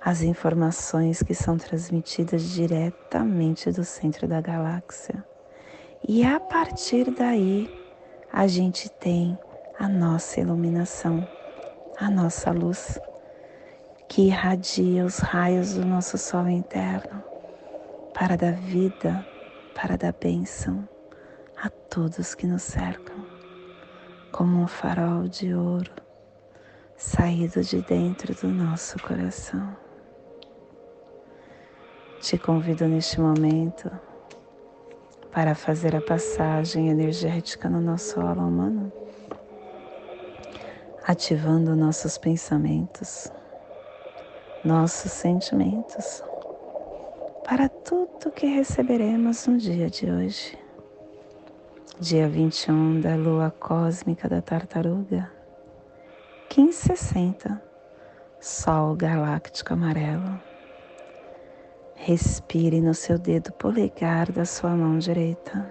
As 0.00 0.22
informações 0.22 1.24
que 1.24 1.34
são 1.34 1.58
transmitidas 1.58 2.40
diretamente 2.50 3.72
do 3.72 3.82
centro 3.82 4.28
da 4.28 4.40
galáxia. 4.40 5.24
E 6.08 6.24
a 6.24 6.38
partir 6.38 7.10
daí, 7.10 7.68
a 8.32 8.46
gente 8.46 8.88
tem 8.88 9.36
a 9.76 9.88
nossa 9.88 10.38
iluminação, 10.38 11.26
a 11.98 12.08
nossa 12.08 12.52
luz, 12.52 12.96
que 14.08 14.28
irradia 14.28 15.04
os 15.04 15.18
raios 15.18 15.74
do 15.74 15.84
nosso 15.84 16.16
sol 16.16 16.48
interno 16.48 17.24
para 18.14 18.36
dar 18.36 18.52
vida, 18.52 19.26
para 19.74 19.96
dar 19.96 20.12
bênção 20.12 20.88
a 21.60 21.68
todos 21.68 22.36
que 22.36 22.46
nos 22.46 22.62
cercam, 22.62 23.29
como 24.32 24.62
um 24.62 24.66
farol 24.66 25.28
de 25.28 25.54
ouro 25.54 25.92
saído 26.96 27.62
de 27.62 27.80
dentro 27.82 28.34
do 28.34 28.48
nosso 28.48 28.98
coração. 29.02 29.76
Te 32.20 32.38
convido 32.38 32.86
neste 32.86 33.20
momento 33.20 33.90
para 35.32 35.54
fazer 35.54 35.96
a 35.96 36.00
passagem 36.00 36.88
energética 36.88 37.68
no 37.68 37.80
nosso 37.80 38.20
aula 38.20 38.42
humano 38.42 38.92
ativando 41.10 41.74
nossos 41.74 42.18
pensamentos, 42.18 43.32
nossos 44.64 45.10
sentimentos, 45.10 46.22
para 47.44 47.68
tudo 47.68 48.30
que 48.30 48.46
receberemos 48.46 49.46
no 49.46 49.58
dia 49.58 49.90
de 49.90 50.10
hoje. 50.10 50.58
Dia 52.00 52.26
21 52.26 52.98
da 53.02 53.14
lua 53.14 53.50
cósmica 53.50 54.26
da 54.26 54.40
tartaruga, 54.40 55.30
1560, 56.48 57.62
Sol 58.40 58.96
galáctico 58.96 59.74
amarelo. 59.74 60.40
Respire 61.94 62.80
no 62.80 62.94
seu 62.94 63.18
dedo 63.18 63.52
polegar 63.52 64.32
da 64.32 64.46
sua 64.46 64.70
mão 64.70 64.96
direita. 64.96 65.70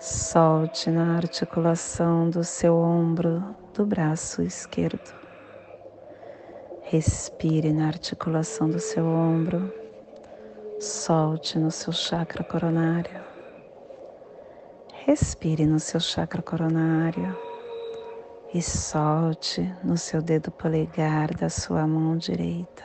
Solte 0.00 0.90
na 0.90 1.14
articulação 1.18 2.30
do 2.30 2.42
seu 2.42 2.74
ombro 2.74 3.44
do 3.74 3.84
braço 3.84 4.40
esquerdo. 4.40 5.14
Respire 6.84 7.70
na 7.70 7.88
articulação 7.88 8.70
do 8.70 8.80
seu 8.80 9.04
ombro. 9.04 9.70
Solte 10.80 11.58
no 11.58 11.70
seu 11.70 11.92
chakra 11.92 12.42
coronário. 12.42 13.33
Respire 15.06 15.66
no 15.66 15.78
seu 15.78 16.00
chakra 16.00 16.40
coronário 16.40 17.36
e 18.54 18.62
solte 18.62 19.60
no 19.84 19.98
seu 19.98 20.22
dedo 20.22 20.50
polegar 20.50 21.34
da 21.34 21.50
sua 21.50 21.86
mão 21.86 22.16
direita, 22.16 22.84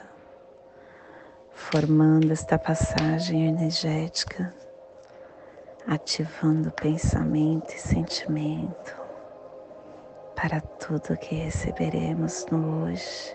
formando 1.54 2.30
esta 2.34 2.60
passagem 2.60 3.48
energética 3.48 4.54
ativando 5.88 6.72
pensamento 6.72 7.74
e 7.74 7.80
sentimento 7.80 8.96
para 10.36 10.60
tudo 10.60 11.18
que 11.18 11.36
receberemos 11.36 12.46
no 12.52 12.84
hoje. 12.84 13.34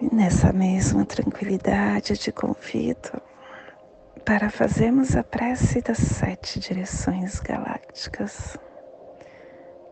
E 0.00 0.14
nessa 0.14 0.54
mesma 0.54 1.04
tranquilidade 1.04 2.14
eu 2.14 2.16
te 2.16 2.32
convido 2.32 3.22
para 4.24 4.48
fazermos 4.50 5.14
a 5.16 5.22
prece 5.22 5.82
das 5.82 5.98
sete 5.98 6.58
direções 6.58 7.40
galácticas, 7.40 8.56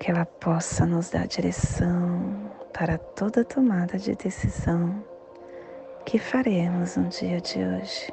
que 0.00 0.10
ela 0.10 0.24
possa 0.24 0.86
nos 0.86 1.10
dar 1.10 1.26
direção 1.26 2.50
para 2.72 2.96
toda 2.98 3.44
tomada 3.44 3.98
de 3.98 4.14
decisão 4.14 5.04
que 6.04 6.18
faremos 6.18 6.96
no 6.96 7.08
dia 7.08 7.40
de 7.40 7.58
hoje 7.58 8.12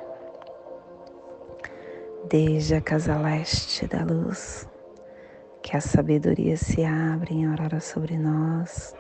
desde 2.30 2.76
a 2.76 2.82
casa 2.82 3.18
leste 3.18 3.88
da 3.88 4.04
luz, 4.04 4.68
que 5.64 5.76
a 5.76 5.82
sabedoria 5.82 6.56
se 6.56 6.84
abre 6.84 7.34
em 7.34 7.48
aurora 7.48 7.80
sobre 7.80 8.18
nós, 8.18 8.94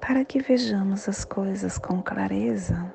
para 0.00 0.24
que 0.24 0.40
vejamos 0.40 1.08
as 1.08 1.24
coisas 1.24 1.76
com 1.76 2.00
clareza. 2.02 2.94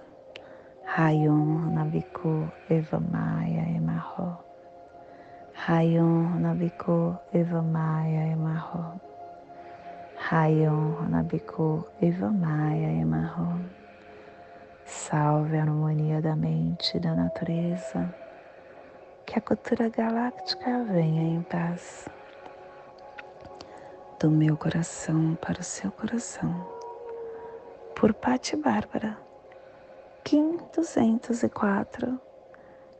Rayon 0.93 1.71
Nabiku 1.71 2.51
Evamaya 2.69 3.63
Emarro. 3.77 4.43
Rayon 5.55 6.41
Nabiku 6.43 7.17
Evamaya 7.33 8.27
Emarro. 8.35 8.99
Rayon 10.19 11.07
Nabiku 11.09 11.85
Evamaya 12.01 12.91
Emarro. 12.99 13.61
Salve 14.83 15.59
a 15.59 15.61
harmonia 15.61 16.19
da 16.19 16.35
mente 16.35 16.97
e 16.97 16.99
da 16.99 17.15
natureza. 17.15 18.13
Que 19.25 19.39
a 19.39 19.41
cultura 19.41 19.87
galáctica 19.87 20.83
venha 20.91 21.23
em 21.23 21.41
paz. 21.43 22.09
Do 24.19 24.29
meu 24.29 24.57
coração 24.57 25.37
para 25.41 25.61
o 25.61 25.63
seu 25.63 25.89
coração. 25.89 26.67
Por 27.95 28.13
Pati 28.13 28.57
Bárbara. 28.57 29.30
Kim 30.23 30.57
204. 30.73 32.19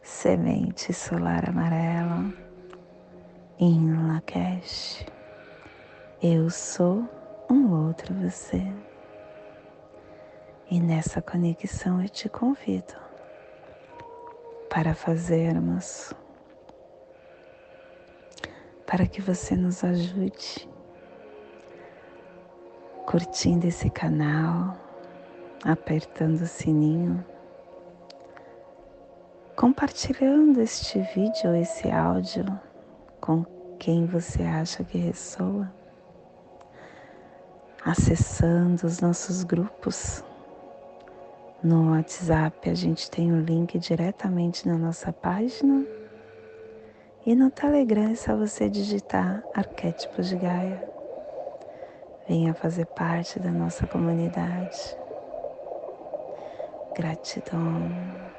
Semente 0.01 0.91
solar 0.91 1.47
amarela 1.47 2.33
em 3.59 3.95
Lakesh. 4.07 5.05
Eu 6.21 6.49
sou 6.49 7.07
um 7.49 7.85
outro 7.85 8.13
você. 8.15 8.61
E 10.69 10.79
nessa 10.79 11.21
conexão 11.21 12.01
eu 12.01 12.09
te 12.09 12.27
convido 12.27 12.95
para 14.69 14.95
fazermos, 14.95 16.13
para 18.87 19.05
que 19.05 19.21
você 19.21 19.55
nos 19.55 19.83
ajude 19.83 20.67
curtindo 23.05 23.67
esse 23.67 23.89
canal, 23.89 24.77
apertando 25.63 26.41
o 26.41 26.47
sininho, 26.47 27.23
compartilhando 29.55 30.59
este 30.59 30.99
vídeo, 31.13 31.55
esse 31.55 31.89
áudio 31.91 32.45
com 33.19 33.45
quem 33.77 34.05
você 34.05 34.43
acha 34.43 34.83
que 34.83 34.97
ressoa, 34.97 35.71
acessando 37.85 38.85
os 38.85 38.99
nossos 38.99 39.43
grupos. 39.43 40.23
No 41.63 41.91
WhatsApp 41.91 42.69
a 42.69 42.73
gente 42.73 43.09
tem 43.11 43.31
o 43.31 43.35
um 43.35 43.41
link 43.41 43.77
diretamente 43.77 44.67
na 44.67 44.77
nossa 44.79 45.13
página 45.13 45.85
e 47.23 47.35
no 47.35 47.51
Telegram 47.51 48.09
é 48.09 48.15
só 48.15 48.35
você 48.35 48.67
digitar 48.67 49.43
Arquétipos 49.53 50.27
de 50.27 50.37
Gaia. 50.37 50.89
Venha 52.27 52.51
fazer 52.55 52.87
parte 52.87 53.39
da 53.39 53.51
nossa 53.51 53.85
comunidade. 53.85 55.00
Gratidão. 57.01 58.31